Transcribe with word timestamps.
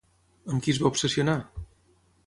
Amb 0.53 0.63
qui 0.67 0.73
es 0.75 0.81
va 0.85 0.89
obsessionar? 0.95 1.39